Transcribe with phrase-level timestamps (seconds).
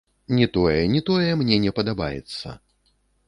[0.35, 2.57] Ні тое, ні тое мне не падабаецца!